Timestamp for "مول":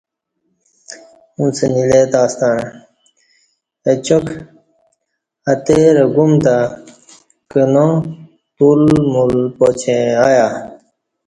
9.11-9.35